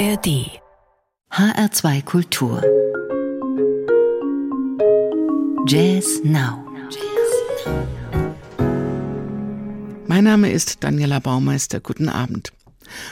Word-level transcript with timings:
ARD 0.00 0.48
HR2 1.30 2.02
Kultur 2.06 2.62
Jazz 5.66 6.22
Now 6.24 6.64
Mein 10.06 10.24
Name 10.24 10.50
ist 10.50 10.82
Daniela 10.82 11.18
Baumeister. 11.18 11.80
Guten 11.80 12.08
Abend. 12.08 12.50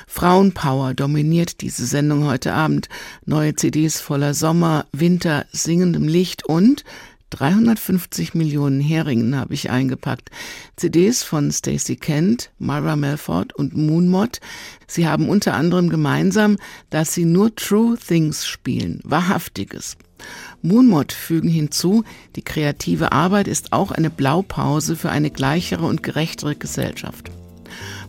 Frauenpower 0.06 0.94
dominiert 0.94 1.60
diese 1.60 1.84
Sendung 1.84 2.24
heute 2.24 2.54
Abend. 2.54 2.88
Neue 3.26 3.54
CDs 3.54 4.00
voller 4.00 4.32
Sommer, 4.32 4.86
Winter, 4.92 5.44
singendem 5.52 6.08
Licht 6.08 6.46
und 6.46 6.84
350 7.30 8.34
Millionen 8.34 8.80
Heringen 8.80 9.36
habe 9.36 9.54
ich 9.54 9.70
eingepackt. 9.70 10.30
CDs 10.76 11.22
von 11.22 11.50
Stacey 11.52 11.96
Kent, 11.96 12.50
Myra 12.58 12.96
Melford 12.96 13.54
und 13.54 13.76
Moonmot. 13.76 14.40
Sie 14.86 15.06
haben 15.06 15.28
unter 15.28 15.54
anderem 15.54 15.88
gemeinsam, 15.88 16.56
dass 16.90 17.14
sie 17.14 17.24
nur 17.24 17.54
True 17.54 17.96
Things 17.98 18.46
spielen, 18.46 19.00
Wahrhaftiges. 19.04 19.96
Moonmot 20.62 21.12
fügen 21.12 21.48
hinzu, 21.48 22.04
die 22.34 22.42
kreative 22.42 23.12
Arbeit 23.12 23.46
ist 23.46 23.72
auch 23.72 23.92
eine 23.92 24.10
Blaupause 24.10 24.96
für 24.96 25.10
eine 25.10 25.30
gleichere 25.30 25.86
und 25.86 26.02
gerechtere 26.02 26.56
Gesellschaft. 26.56 27.30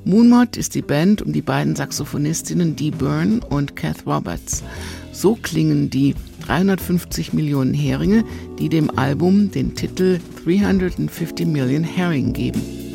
Moonmot 0.06 0.58
ist 0.58 0.76
die 0.76 0.82
Band 0.82 1.22
um 1.22 1.34
die 1.34 1.42
beiden 1.42 1.76
Saxophonistinnen 1.76 2.76
Dee 2.76 2.92
Byrne 2.92 3.42
und 3.50 3.76
Kath 3.76 4.06
Roberts. 4.08 4.64
So 5.12 5.36
klingen 5.36 5.90
die 5.90 6.16
350 6.50 7.32
Millionen 7.34 7.76
Heringe, 7.76 8.24
die 8.58 8.70
dem 8.70 8.90
Album 8.98 9.52
den 9.52 9.76
Titel 9.76 10.20
350 10.44 11.46
Million 11.46 11.84
Herring 11.84 12.34
geben. 12.34 12.89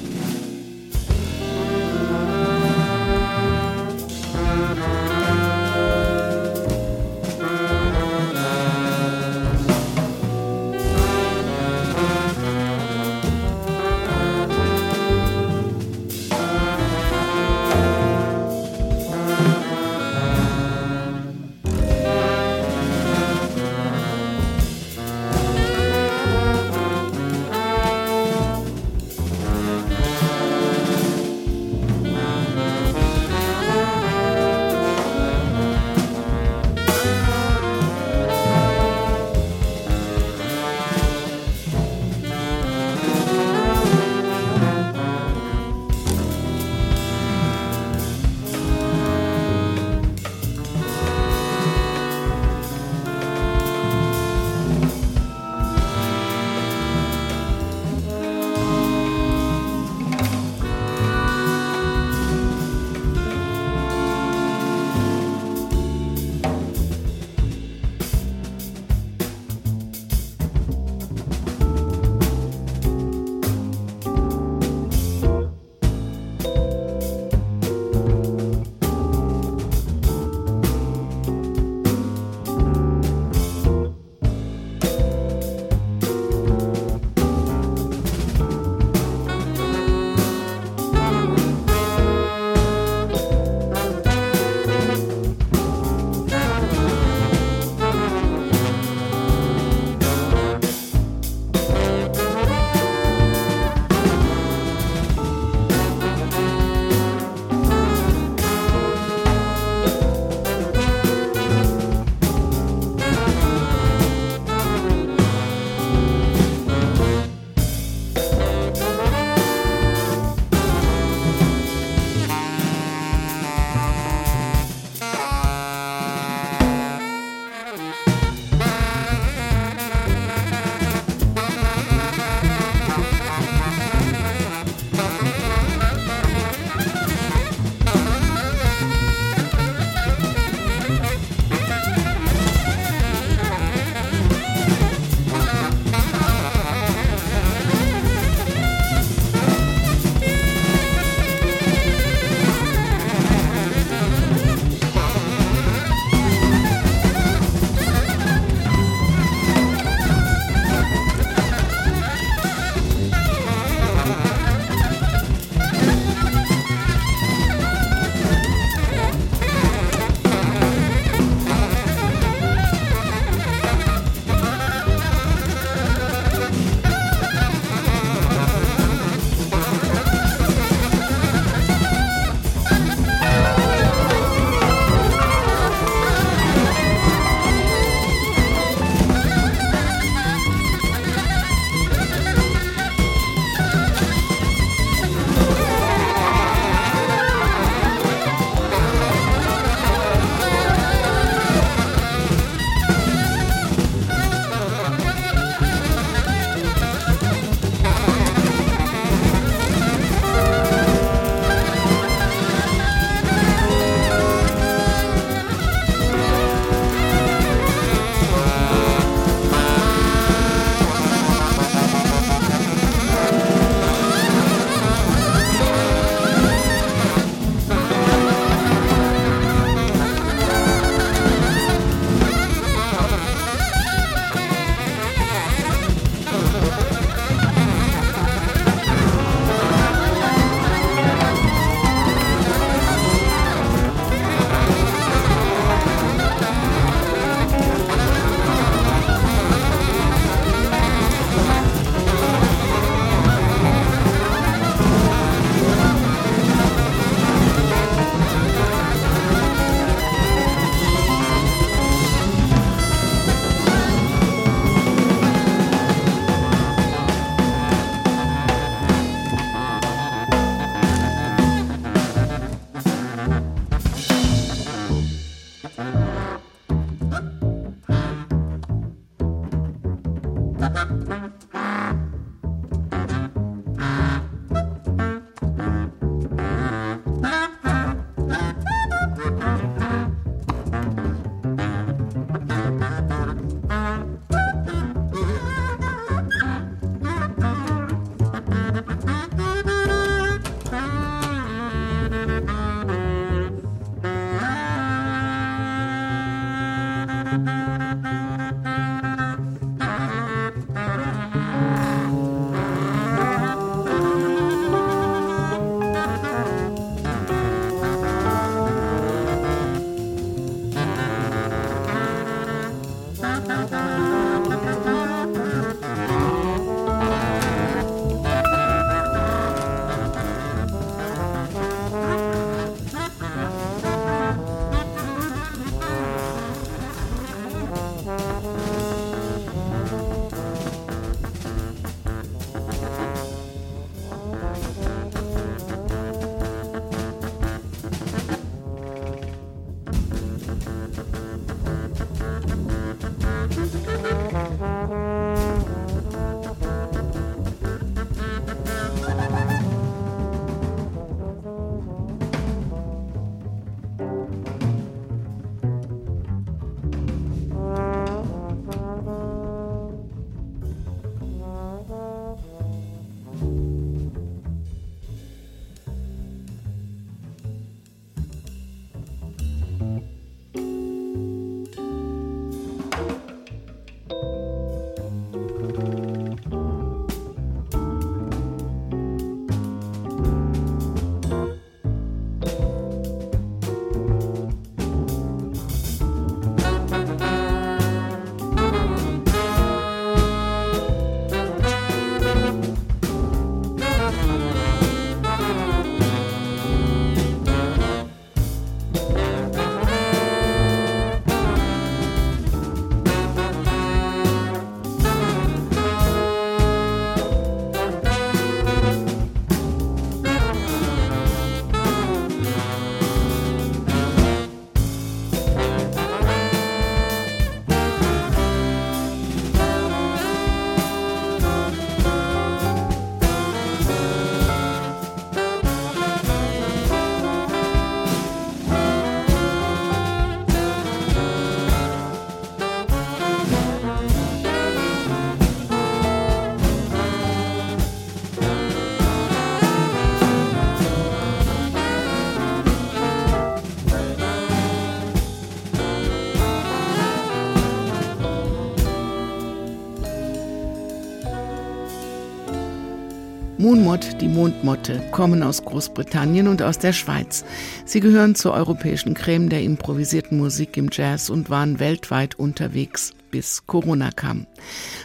Moonmot, 463.64 464.20
die 464.20 464.28
Mondmotte, 464.28 465.00
kommen 465.10 465.42
aus 465.42 465.64
Großbritannien 465.64 466.48
und 466.48 466.60
aus 466.60 466.78
der 466.78 466.92
Schweiz. 466.92 467.46
Sie 467.86 468.00
gehören 468.00 468.34
zur 468.34 468.52
europäischen 468.52 469.14
Creme 469.14 469.48
der 469.48 469.62
improvisierten 469.62 470.36
Musik 470.36 470.76
im 470.76 470.90
Jazz 470.92 471.30
und 471.30 471.48
waren 471.48 471.80
weltweit 471.80 472.34
unterwegs 472.34 473.14
bis 473.30 473.66
Corona 473.66 474.10
kam. 474.10 474.46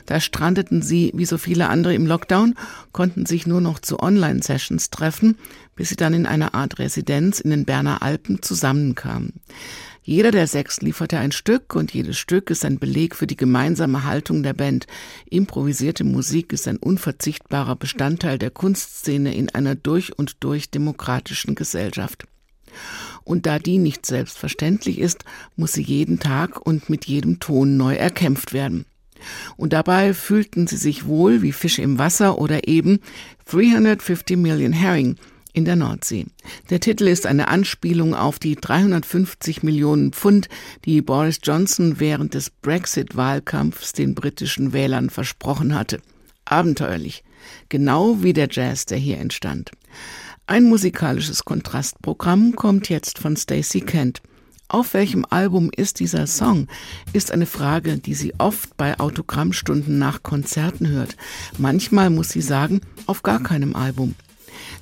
Da 0.08 0.20
strandeten 0.20 0.82
sie, 0.82 1.14
wie 1.16 1.24
so 1.24 1.38
viele 1.38 1.70
andere 1.70 1.94
im 1.94 2.06
Lockdown, 2.06 2.56
konnten 2.92 3.26
sich 3.26 3.48
nur 3.48 3.62
noch 3.62 3.80
zu 3.80 4.02
Online-Sessions 4.02 4.90
treffen, 4.90 5.38
bis 5.78 5.88
sie 5.88 5.96
dann 5.96 6.14
in 6.14 6.26
einer 6.26 6.54
Art 6.54 6.80
Residenz 6.80 7.40
in 7.40 7.52
den 7.52 7.64
Berner 7.64 8.02
Alpen 8.02 8.42
zusammenkamen. 8.42 9.40
Jeder 10.04 10.32
der 10.32 10.48
sechs 10.48 10.82
lieferte 10.82 11.20
ein 11.20 11.32
Stück 11.32 11.76
und 11.76 11.94
jedes 11.94 12.18
Stück 12.18 12.50
ist 12.50 12.66
ein 12.66 12.80
Beleg 12.80 13.16
für 13.16 13.28
die 13.28 13.38
gemeinsame 13.38 14.06
Haltung 14.06 14.44
der 14.44 14.54
Band. 14.54 14.88
Improvisierte 15.30 16.04
Musik 16.04 16.54
ist 16.54 16.68
ein 16.68 16.78
unverzichtbarer 16.78 17.76
Bestandteil 17.76 18.38
der 18.40 18.50
Kunstszene 18.50 19.36
in 19.36 19.50
einer 19.50 19.76
durch 19.76 20.18
und 20.18 20.38
durch 20.40 20.72
demokratischen 20.72 21.56
Gesellschaft. 21.56 22.26
Und 23.24 23.46
da 23.46 23.60
die 23.60 23.78
nicht 23.78 24.06
selbstverständlich 24.06 25.00
ist, 25.00 25.26
muss 25.56 25.74
sie 25.74 25.84
jeden 25.84 26.20
Tag 26.20 26.66
und 26.66 26.90
mit 26.90 27.06
jedem 27.06 27.40
Ton 27.40 27.78
neu 27.78 27.96
erkämpft 27.96 28.54
werden. 28.54 28.86
Und 29.58 29.74
dabei 29.74 30.14
fühlten 30.14 30.68
sie 30.68 30.78
sich 30.78 31.06
wohl 31.06 31.42
wie 31.42 31.52
Fische 31.52 31.82
im 31.82 32.00
Wasser 32.00 32.38
oder 32.40 32.68
eben 32.68 33.00
350 33.46 34.38
Million 34.38 34.72
Herring, 34.72 35.18
in 35.54 35.66
der 35.66 35.76
Nordsee. 35.76 36.26
Der 36.70 36.80
Titel 36.80 37.08
ist 37.08 37.26
eine 37.26 37.48
Anspielung 37.48 38.14
auf 38.14 38.40
die 38.40 38.56
350 38.56 39.64
Millionen 39.64 40.12
Pfund, 40.14 40.50
die 40.86 41.02
Boris 41.02 41.40
Johnson 41.44 42.00
während 42.00 42.34
des 42.34 42.50
Brexit-Wahlkampfs 42.50 43.94
den 43.94 44.16
britischen 44.16 44.74
Wählern 44.74 45.10
versprochen 45.10 45.76
hatte. 45.76 46.02
Abenteuerlich. 46.46 47.24
Genau 47.70 48.22
wie 48.22 48.34
der 48.34 48.50
Jazz, 48.52 48.86
der 48.86 48.98
hier 48.98 49.18
entstand. 49.18 49.72
Ein 50.48 50.64
musikalisches 50.64 51.46
Kontrastprogramm 51.46 52.56
kommt 52.56 52.90
jetzt 52.90 53.20
von 53.20 53.38
Stacey 53.38 53.82
Kent. 53.82 54.22
Auf 54.68 54.94
welchem 54.94 55.26
Album 55.30 55.72
ist 55.76 56.00
dieser 56.00 56.28
Song? 56.28 56.68
Ist 57.12 57.32
eine 57.32 57.48
Frage, 57.48 57.98
die 57.98 58.14
sie 58.14 58.34
oft 58.38 58.78
bei 58.78 59.00
Autogrammstunden 59.00 59.98
nach 59.98 60.22
Konzerten 60.22 60.88
hört. 60.88 61.18
Manchmal 61.58 62.12
muss 62.12 62.30
sie 62.30 62.42
sagen, 62.42 62.82
auf 63.08 63.24
gar 63.24 63.42
keinem 63.42 63.76
Album. 63.76 64.14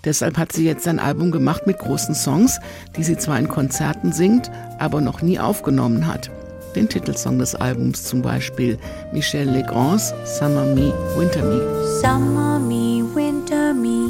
Deshalb 0.08 0.38
hat 0.38 0.54
sie 0.54 0.64
jetzt 0.64 0.88
ein 0.88 1.00
Album 1.00 1.32
gemacht 1.32 1.68
mit 1.68 1.80
großen 1.80 2.16
Songs, 2.16 2.62
die 2.96 3.04
sie 3.04 3.18
zwar 3.18 3.38
in 3.38 3.50
Konzerten 3.50 4.14
singt, 4.14 4.50
aber 4.80 5.02
noch 5.02 5.22
nie 5.22 5.38
aufgenommen 5.38 6.08
hat. 6.08 6.32
Den 6.78 6.88
Titelsong 6.88 7.40
des 7.40 7.56
Albums 7.56 8.06
zum 8.06 8.22
Beispiel 8.22 8.80
Michel 9.12 9.50
Legrands 9.50 10.14
Summer 10.24 10.64
Me, 10.64 10.94
Winter 11.18 11.44
Me. 11.44 12.00
Summer 12.02 12.58
me, 12.58 13.04
winter 13.14 13.74
me, 13.74 14.10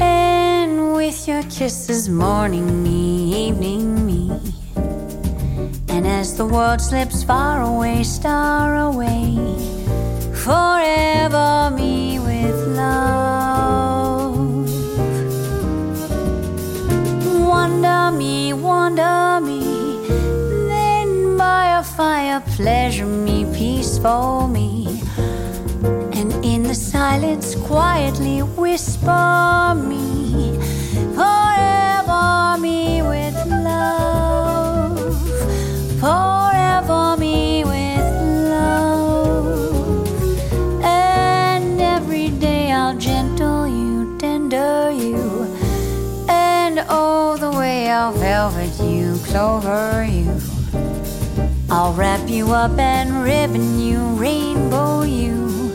and 0.00 0.96
with 0.96 1.28
your 1.28 1.44
kisses, 1.44 2.08
morning 2.08 2.82
me, 2.82 3.50
evening 3.50 4.04
me. 4.04 4.32
And 5.90 6.08
as 6.08 6.36
the 6.36 6.44
world 6.44 6.80
slips 6.80 7.22
far 7.22 7.62
away, 7.62 8.02
star 8.02 8.74
away, 8.78 9.38
forever 10.32 11.70
me 11.70 12.18
with 12.18 12.76
love. 12.76 13.23
Me, 18.14 18.52
wonder 18.52 19.40
me. 19.40 20.06
Then 20.68 21.36
by 21.36 21.78
a 21.78 21.82
fire, 21.82 22.40
pleasure 22.56 23.06
me, 23.06 23.44
peaceful 23.54 24.48
me. 24.48 25.02
And 26.12 26.32
in 26.44 26.62
the 26.62 26.74
silence, 26.74 27.54
quietly 27.54 28.40
whisper 28.40 29.74
me. 29.76 30.58
Forever 31.14 32.56
me 32.60 33.02
with 33.02 33.36
love. 33.46 34.84
The 48.12 48.18
velvet 48.18 48.80
you, 48.82 49.16
clover 49.24 50.04
you. 50.04 50.38
I'll 51.70 51.94
wrap 51.94 52.28
you 52.28 52.52
up 52.52 52.78
and 52.78 53.22
ribbon 53.22 53.80
you, 53.80 53.98
rainbow 54.16 55.02
you, 55.02 55.72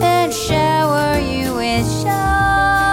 and 0.00 0.32
shower 0.32 1.18
you 1.18 1.54
with 1.54 2.02
shine. 2.02 2.91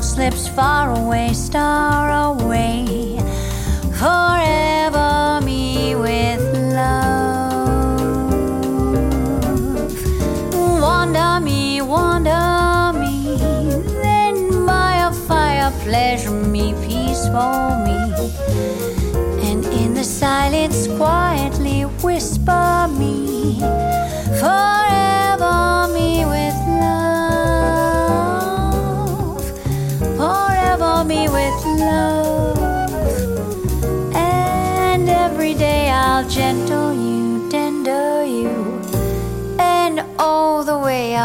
World 0.00 0.04
slips 0.04 0.48
far 0.48 0.94
away, 0.96 1.32
star 1.32 2.32
away, 2.32 3.18
forever 3.98 5.40
me 5.44 5.94
with 5.94 6.40
love. 6.74 8.00
Wander 10.80 11.40
me, 11.44 11.82
wander 11.82 12.98
me, 12.98 13.36
then 14.02 14.66
by 14.66 15.08
a 15.08 15.12
fire, 15.12 15.72
pleasure 15.82 16.30
me, 16.30 16.74
peaceful 16.86 17.76
me. 17.84 17.98
And 19.48 19.64
in 19.66 19.94
the 19.94 20.04
silence, 20.04 20.86
quietly 20.96 21.82
whisper 22.02 22.88
me 22.98 23.60
forever 24.40 24.99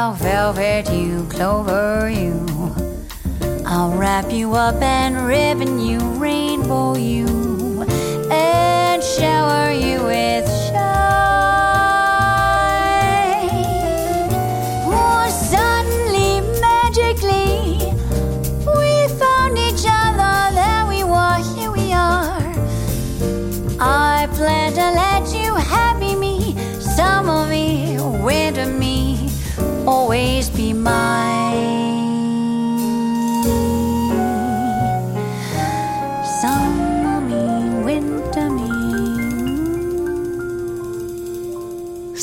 I'll 0.05 0.13
velvet 0.13 0.93
you, 0.93 1.25
clover 1.31 2.07
you. 2.11 2.45
I'll 3.65 3.97
wrap 3.97 4.31
you 4.31 4.53
up 4.53 4.79
and 4.79 5.25
ribbon 5.25 5.79
you, 5.79 5.97
rainbow 6.19 6.95
you, 6.95 7.25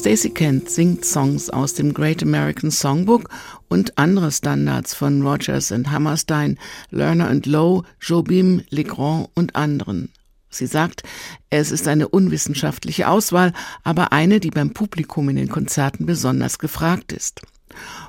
Stacey 0.02 0.30
Kent 0.30 0.68
singt 0.68 1.04
Songs 1.04 1.48
aus 1.48 1.74
dem 1.74 1.94
Great 1.94 2.24
American 2.24 2.72
Songbook 2.72 3.28
und 3.68 3.98
andere 3.98 4.32
Standards 4.32 4.94
von 4.94 5.22
Rogers 5.22 5.70
and 5.70 5.92
Hammerstein, 5.92 6.58
Lerner 6.90 7.28
and 7.28 7.46
Lowe, 7.46 7.84
Jobim, 8.00 8.64
Legrand 8.70 9.28
und 9.36 9.54
anderen. 9.54 10.08
Sie 10.50 10.66
sagt, 10.66 11.04
es 11.50 11.70
ist 11.70 11.86
eine 11.86 12.08
unwissenschaftliche 12.08 13.06
Auswahl, 13.06 13.52
aber 13.84 14.12
eine, 14.12 14.40
die 14.40 14.50
beim 14.50 14.72
Publikum 14.72 15.28
in 15.28 15.36
den 15.36 15.48
Konzerten 15.48 16.04
besonders 16.04 16.58
gefragt 16.58 17.12
ist. 17.12 17.40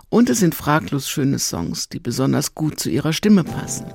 Und 0.10 0.30
es 0.30 0.40
sind 0.40 0.54
fraglos 0.54 1.10
schöne 1.10 1.40
Songs, 1.40 1.90
die 1.90 2.00
besonders 2.00 2.54
gut 2.54 2.80
zu 2.80 2.90
ihrer 2.90 3.14
Stimme 3.14 3.44
passen. 3.44 3.86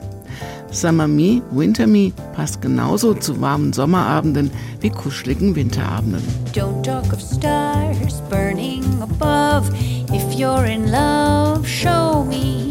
Summer 0.71 1.09
Me, 1.09 1.43
Winter 1.51 1.87
Me 1.87 2.13
passt 2.35 2.61
genauso 2.61 3.15
zu 3.15 3.41
warmen 3.41 3.73
Sommerabenden 3.73 4.51
wie 4.81 4.91
kuscheligen 4.91 5.55
Winterabenden. 5.55 6.23
Don't 6.53 6.83
talk 6.83 7.13
of 7.13 7.21
stars 7.21 8.21
burning 8.29 8.85
above. 9.01 9.71
If 10.13 10.35
you're 10.35 10.67
in 10.67 10.91
love, 10.91 11.67
show 11.67 12.25
me. 12.25 12.69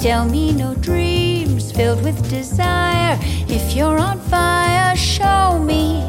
Tell 0.00 0.24
me 0.24 0.52
no 0.52 0.74
dreams 0.74 1.70
filled 1.72 2.02
with 2.02 2.16
desire. 2.30 3.18
If 3.48 3.74
you're 3.74 3.98
on 3.98 4.20
fire, 4.30 4.96
show 4.96 5.58
me. 5.58 6.02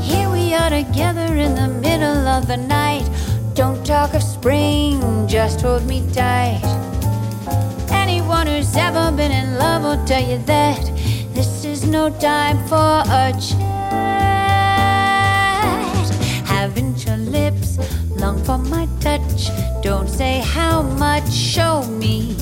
Here 0.00 0.28
we 0.28 0.54
are 0.54 0.70
together 0.70 1.36
in 1.36 1.54
the 1.54 1.68
middle 1.80 2.26
of 2.26 2.46
the 2.46 2.56
night. 2.56 3.08
Don't 3.56 3.82
talk 3.86 4.12
of 4.12 4.22
spring, 4.22 5.00
just 5.26 5.62
hold 5.62 5.86
me 5.86 6.02
tight. 6.12 6.60
Anyone 7.90 8.46
who's 8.46 8.76
ever 8.76 9.10
been 9.16 9.32
in 9.32 9.56
love 9.56 9.82
will 9.82 10.04
tell 10.04 10.20
you 10.20 10.36
that 10.44 10.84
this 11.32 11.64
is 11.64 11.86
no 11.86 12.10
time 12.20 12.58
for 12.68 13.00
a 13.06 13.32
chat. 13.40 13.56
Haven't 16.44 17.06
your 17.06 17.16
lips 17.16 17.78
long 18.10 18.44
for 18.44 18.58
my 18.58 18.86
touch? 19.00 19.48
Don't 19.82 20.10
say 20.10 20.40
how 20.44 20.82
much, 20.82 21.32
show 21.32 21.82
me, 21.84 22.36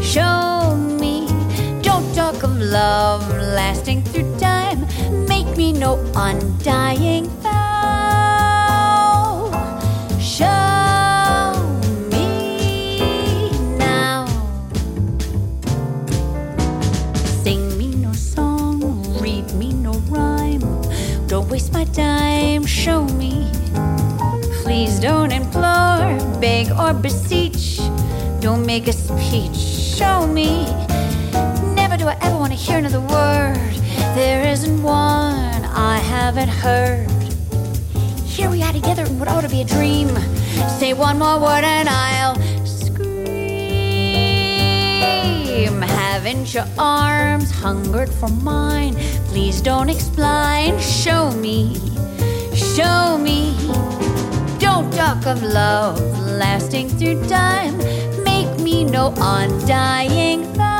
show 0.00 0.76
me. 0.76 1.26
Don't 1.82 2.06
talk 2.14 2.40
of 2.44 2.56
love 2.56 3.28
lasting 3.36 4.04
through 4.04 4.38
time. 4.38 4.86
Make 5.26 5.56
me 5.56 5.72
no 5.72 5.98
undying 6.14 7.28
show 22.86 23.04
me. 23.18 23.50
Please 24.62 25.00
don't 25.00 25.32
implore, 25.32 26.06
beg, 26.40 26.70
or 26.70 26.94
beseech. 26.94 27.80
Don't 28.38 28.64
make 28.64 28.86
a 28.86 28.92
speech, 28.92 29.56
show 29.56 30.24
me. 30.24 30.66
Never 31.74 31.96
do 31.96 32.06
I 32.06 32.16
ever 32.22 32.38
want 32.38 32.52
to 32.52 32.56
hear 32.56 32.78
another 32.78 33.00
word. 33.00 33.72
There 34.14 34.46
isn't 34.52 34.80
one 34.84 35.64
I 35.64 35.98
haven't 35.98 36.48
heard. 36.48 37.10
Here 38.24 38.48
we 38.48 38.62
are 38.62 38.72
together 38.72 39.02
in 39.02 39.18
what 39.18 39.26
ought 39.26 39.40
to 39.40 39.48
be 39.48 39.62
a 39.62 39.64
dream. 39.64 40.08
Say 40.78 40.92
one 40.92 41.18
more 41.18 41.40
word 41.40 41.64
and 41.64 41.88
I'll 41.88 42.36
scream. 42.64 43.16
Haven't 45.82 46.54
your 46.54 46.66
arms 46.78 47.50
hungered 47.50 48.10
for 48.10 48.28
mine? 48.28 48.94
Please 49.30 49.60
don't 49.60 49.88
explain. 49.88 50.78
Show 50.78 51.32
me, 51.32 51.74
show 52.76 53.16
me. 53.16 53.56
Don't 54.58 54.92
talk 54.92 55.24
of 55.24 55.42
love 55.42 55.98
lasting 56.20 56.90
through 56.90 57.24
time. 57.26 57.78
Make 58.22 58.52
me 58.60 58.84
no 58.84 59.14
undying 59.16 60.44
vow. 60.52 60.75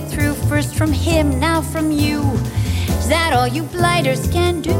Through. 0.00 0.34
First 0.48 0.74
from 0.74 0.92
him, 0.92 1.38
now 1.38 1.60
from 1.60 1.90
you. 1.90 2.22
Is 2.98 3.08
that 3.08 3.32
all 3.32 3.46
you 3.46 3.62
blighters 3.64 4.26
can 4.30 4.62
do? 4.62 4.72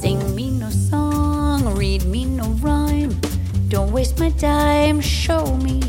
Sing 0.00 0.34
me 0.34 0.50
no 0.50 0.70
song, 0.70 1.74
read 1.74 2.04
me 2.04 2.24
no 2.24 2.44
rhyme. 2.60 3.18
Don't 3.68 3.92
waste 3.92 4.18
my 4.18 4.30
time, 4.30 5.00
show 5.00 5.56
me. 5.56 5.80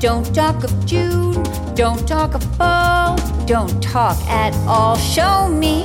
Don't 0.00 0.34
talk 0.34 0.64
of 0.64 0.86
June, 0.86 1.42
don't 1.74 2.08
talk 2.08 2.34
of 2.34 2.42
fall, 2.56 3.16
don't 3.44 3.82
talk 3.82 4.16
at 4.28 4.54
all, 4.66 4.96
show 4.96 5.48
me. 5.48 5.82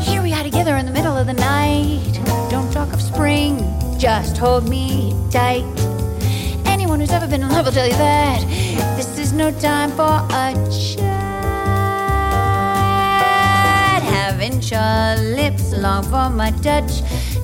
Here 0.00 0.22
we 0.22 0.32
are 0.32 0.44
together 0.44 0.76
in 0.76 0.86
the 0.86 0.92
middle 0.92 1.16
of 1.16 1.26
the 1.26 1.32
night. 1.32 2.20
Don't 2.48 2.72
talk 2.72 2.92
of 2.92 3.02
spring, 3.02 3.58
just 4.00 4.38
hold 4.38 4.66
me 4.66 5.14
tight. 5.30 5.62
Anyone 6.64 7.00
who's 7.00 7.10
ever 7.10 7.26
been 7.26 7.42
in 7.42 7.50
love 7.50 7.66
will 7.66 7.72
tell 7.72 7.86
you 7.86 7.92
that 7.92 8.40
this 8.96 9.18
is 9.18 9.34
no 9.34 9.50
time 9.60 9.90
for 9.90 10.26
a 10.32 10.54
chat. 10.72 11.02
Haven't 14.02 14.70
your 14.70 15.16
lips 15.36 15.74
long 15.76 16.02
for 16.04 16.30
my 16.30 16.50
touch? 16.62 17.02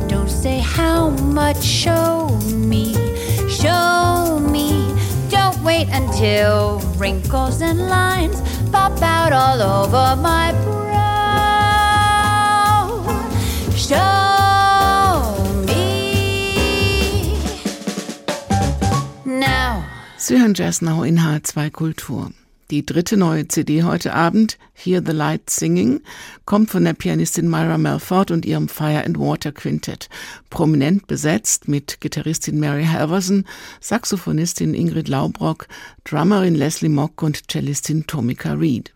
Don't 0.08 0.30
say 0.30 0.60
how 0.60 1.10
much, 1.10 1.62
show 1.62 2.28
me, 2.54 2.94
show 3.50 4.40
me. 4.50 4.94
Don't 5.28 5.62
wait 5.62 5.88
until 5.90 6.80
wrinkles 6.96 7.60
and 7.60 7.86
lines 7.90 8.40
pop 8.70 9.02
out 9.02 9.34
all 9.34 9.60
over 9.60 10.16
my 10.22 10.52
brow. 10.64 10.86
Show 13.76 14.15
Sie 20.28 20.40
hören 20.40 20.54
Jazz 20.54 20.82
Now 20.82 21.04
in 21.04 21.20
H2 21.20 21.70
Kultur. 21.70 22.32
Die 22.72 22.84
dritte 22.84 23.16
neue 23.16 23.46
CD 23.46 23.84
heute 23.84 24.12
Abend, 24.12 24.58
Hear 24.74 25.00
the 25.06 25.12
Light 25.12 25.48
Singing, 25.48 26.00
kommt 26.44 26.68
von 26.68 26.82
der 26.82 26.94
Pianistin 26.94 27.48
Myra 27.48 27.78
Melford 27.78 28.32
und 28.32 28.44
ihrem 28.44 28.68
Fire 28.68 29.04
and 29.04 29.20
Water 29.20 29.52
Quintett. 29.52 30.08
Prominent 30.50 31.06
besetzt 31.06 31.68
mit 31.68 32.00
Gitarristin 32.00 32.58
Mary 32.58 32.86
Halverson, 32.86 33.44
Saxophonistin 33.80 34.74
Ingrid 34.74 35.06
Laubrock, 35.06 35.68
Drummerin 36.02 36.56
Leslie 36.56 36.88
Mock 36.88 37.22
und 37.22 37.48
Cellistin 37.48 38.08
Tomika 38.08 38.54
Reed. 38.54 38.95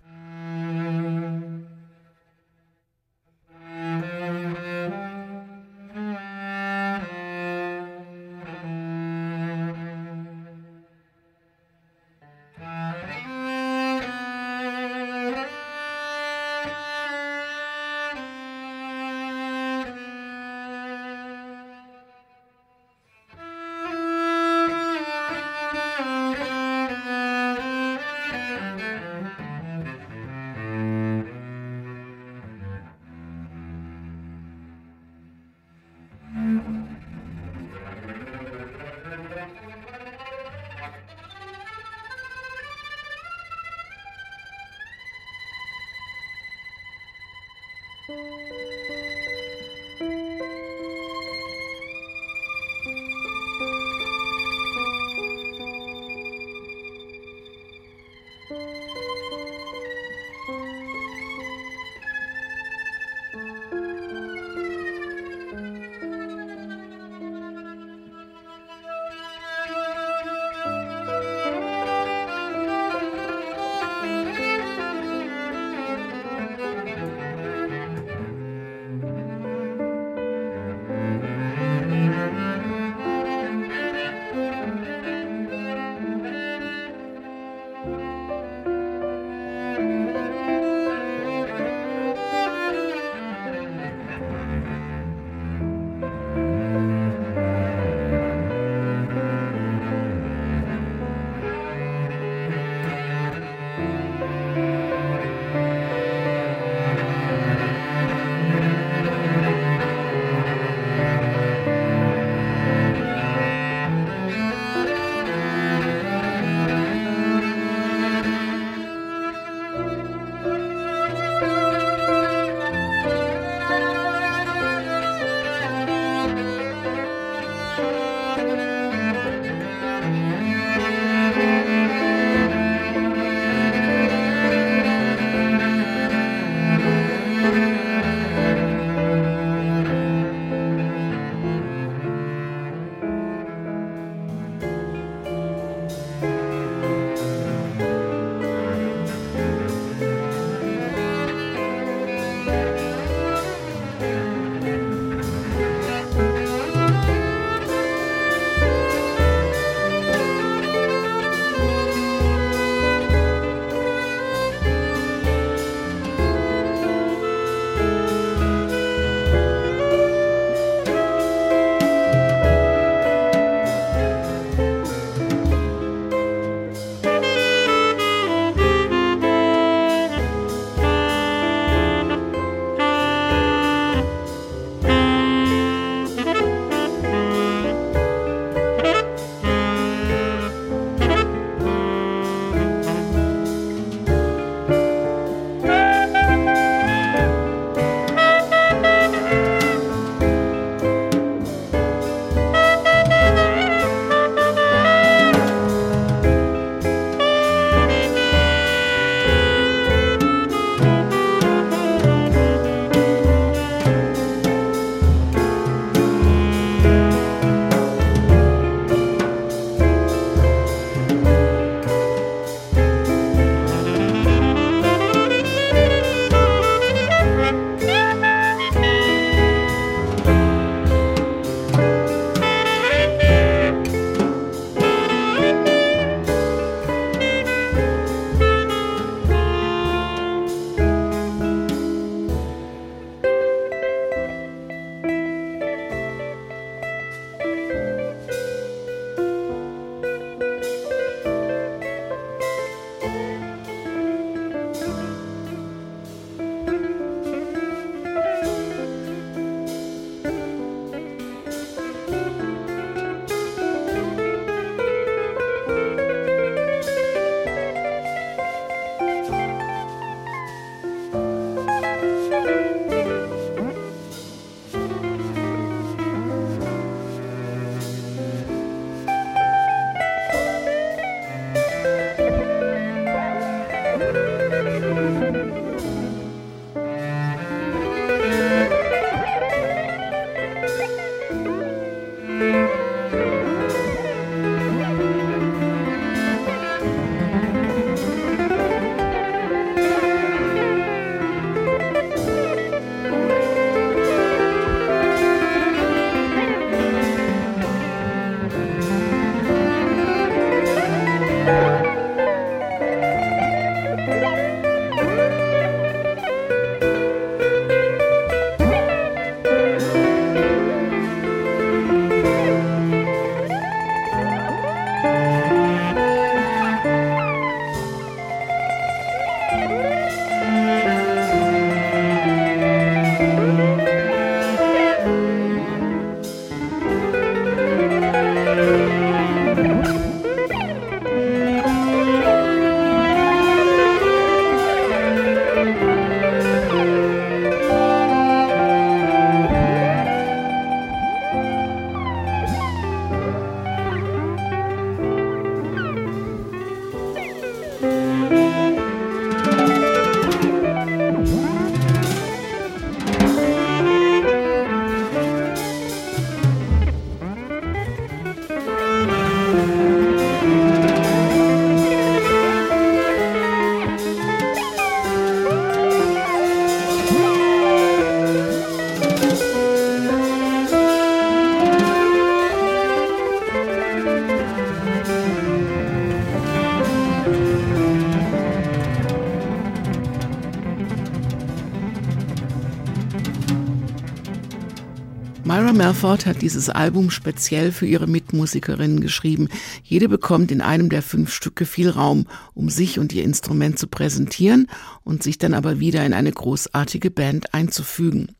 Melford 395.90 396.24
hat 396.24 396.40
dieses 396.40 396.68
Album 396.68 397.11
speziell 397.11 397.72
für 397.72 397.85
ihre 397.85 398.07
Mitmusikerinnen 398.07 399.00
geschrieben. 399.00 399.48
Jede 399.83 400.09
bekommt 400.09 400.53
in 400.53 400.61
einem 400.61 400.88
der 400.88 401.03
fünf 401.03 401.33
Stücke 401.33 401.66
viel 401.66 401.90
Raum, 401.90 402.29
um 402.55 402.68
sich 402.68 403.00
und 403.00 403.12
ihr 403.12 403.24
Instrument 403.24 403.76
zu 403.76 403.88
präsentieren 403.88 404.68
und 405.03 405.24
sich 405.24 405.37
dann 405.37 405.53
aber 405.53 405.81
wieder 405.81 406.07
in 406.07 406.12
eine 406.12 406.31
großartige 406.31 407.11
Band 407.11 407.55
einzufügen. 407.55 408.37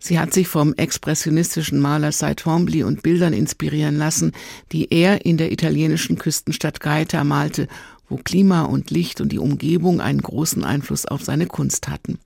Sie 0.00 0.18
hat 0.18 0.34
sich 0.34 0.48
vom 0.48 0.74
expressionistischen 0.74 1.78
Maler 1.78 2.10
Cy 2.10 2.34
Twombly 2.34 2.82
und 2.82 3.04
Bildern 3.04 3.32
inspirieren 3.32 3.96
lassen, 3.96 4.32
die 4.72 4.92
er 4.92 5.24
in 5.24 5.36
der 5.36 5.52
italienischen 5.52 6.18
Küstenstadt 6.18 6.80
Gaeta 6.80 7.22
malte, 7.22 7.68
wo 8.08 8.16
Klima 8.16 8.62
und 8.62 8.90
Licht 8.90 9.20
und 9.20 9.30
die 9.30 9.38
Umgebung 9.38 10.00
einen 10.00 10.20
großen 10.20 10.64
Einfluss 10.64 11.06
auf 11.06 11.22
seine 11.22 11.46
Kunst 11.46 11.86
hatten. 11.86 12.18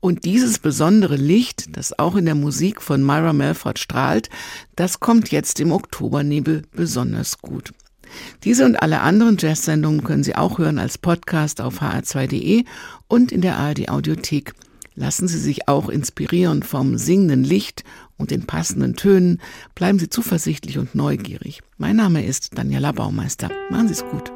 Und 0.00 0.24
dieses 0.24 0.58
besondere 0.58 1.16
Licht, 1.16 1.76
das 1.76 1.98
auch 1.98 2.16
in 2.16 2.26
der 2.26 2.34
Musik 2.34 2.82
von 2.82 3.02
Myra 3.02 3.32
Melford 3.32 3.78
strahlt, 3.78 4.28
das 4.76 5.00
kommt 5.00 5.30
jetzt 5.30 5.58
im 5.60 5.72
Oktobernebel 5.72 6.62
besonders 6.72 7.38
gut. 7.38 7.72
Diese 8.44 8.64
und 8.64 8.76
alle 8.76 9.00
anderen 9.00 9.36
Jazz-Sendungen 9.38 10.04
können 10.04 10.24
Sie 10.24 10.36
auch 10.36 10.58
hören 10.58 10.78
als 10.78 10.98
Podcast 10.98 11.60
auf 11.60 11.82
hr2.de 11.82 12.64
und 13.08 13.32
in 13.32 13.40
der 13.40 13.56
ARD 13.56 13.88
Audiothek. 13.88 14.54
Lassen 14.94 15.28
Sie 15.28 15.38
sich 15.38 15.68
auch 15.68 15.90
inspirieren 15.90 16.62
vom 16.62 16.96
singenden 16.96 17.44
Licht 17.44 17.84
und 18.16 18.30
den 18.30 18.46
passenden 18.46 18.96
Tönen. 18.96 19.42
Bleiben 19.74 19.98
Sie 19.98 20.08
zuversichtlich 20.08 20.78
und 20.78 20.94
neugierig. 20.94 21.62
Mein 21.76 21.96
Name 21.96 22.24
ist 22.24 22.56
Daniela 22.56 22.92
Baumeister. 22.92 23.50
Machen 23.70 23.88
Sie 23.88 23.94
es 23.94 24.04
gut. 24.06 24.35